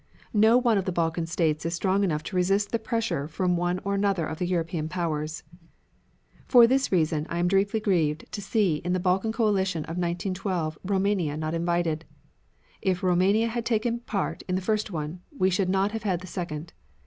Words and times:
No 0.33 0.57
one 0.57 0.79
of 0.79 0.85
the 0.85 0.91
Balkan 0.91 1.27
States 1.27 1.63
is 1.63 1.75
strong 1.75 2.03
enough 2.03 2.23
to 2.23 2.35
resist 2.35 2.71
the 2.71 2.79
pressure 2.79 3.27
from 3.27 3.55
one 3.55 3.79
or 3.83 3.93
another 3.93 4.25
of 4.25 4.39
the 4.39 4.47
European 4.47 4.89
powers. 4.89 5.43
"For 6.47 6.65
this 6.65 6.91
reason 6.91 7.27
I 7.29 7.37
am 7.37 7.47
deeply 7.47 7.79
grieved 7.79 8.25
to 8.31 8.41
see 8.41 8.77
in 8.77 8.93
the 8.93 8.99
Balkan 8.99 9.31
coalition 9.31 9.83
of 9.83 9.97
1912 9.99 10.79
Roumania 10.83 11.37
not 11.37 11.53
invited. 11.53 12.05
If 12.81 13.03
Roumania 13.03 13.49
had 13.49 13.63
taken 13.63 13.99
part 13.99 14.41
in 14.47 14.55
the 14.55 14.61
first 14.61 14.89
one, 14.89 15.21
we 15.37 15.51
should 15.51 15.69
not 15.69 15.91
have 15.91 16.01
had 16.01 16.21
the 16.21 16.25
second. 16.25 16.73